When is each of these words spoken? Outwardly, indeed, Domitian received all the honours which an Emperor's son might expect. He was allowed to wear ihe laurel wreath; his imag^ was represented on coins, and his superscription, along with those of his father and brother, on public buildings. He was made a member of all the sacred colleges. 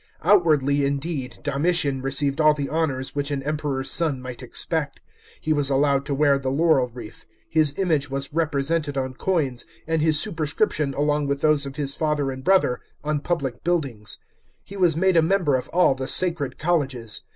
Outwardly, 0.23 0.83
indeed, 0.83 1.37
Domitian 1.43 2.01
received 2.01 2.41
all 2.41 2.55
the 2.55 2.71
honours 2.71 3.13
which 3.13 3.29
an 3.29 3.43
Emperor's 3.43 3.91
son 3.91 4.19
might 4.19 4.41
expect. 4.41 4.99
He 5.39 5.53
was 5.53 5.69
allowed 5.69 6.07
to 6.07 6.15
wear 6.15 6.35
ihe 6.43 6.51
laurel 6.51 6.87
wreath; 6.91 7.27
his 7.47 7.73
imag^ 7.73 8.09
was 8.09 8.33
represented 8.33 8.97
on 8.97 9.13
coins, 9.13 9.63
and 9.85 10.01
his 10.01 10.19
superscription, 10.19 10.95
along 10.95 11.27
with 11.27 11.41
those 11.41 11.67
of 11.67 11.75
his 11.75 11.95
father 11.95 12.31
and 12.31 12.43
brother, 12.43 12.79
on 13.03 13.19
public 13.19 13.63
buildings. 13.63 14.17
He 14.63 14.75
was 14.75 14.97
made 14.97 15.17
a 15.17 15.21
member 15.21 15.55
of 15.55 15.69
all 15.69 15.93
the 15.93 16.07
sacred 16.07 16.57
colleges. 16.57 17.21